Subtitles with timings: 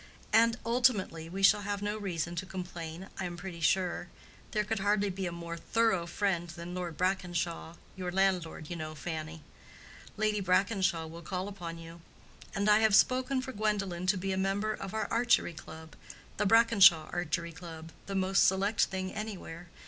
[0.33, 4.09] And ultimately, we shall have no reason to complain, I am pretty sure.
[4.49, 9.43] There could hardly be a more thorough friend than Lord Brackenshaw—your landlord, you know, Fanny.
[10.17, 12.01] Lady Brackenshaw will call upon you.
[12.55, 17.13] And I have spoken for Gwendolen to be a member of our Archery Club—the Brackenshaw
[17.13, 19.67] Archery Club—the most select thing anywhere.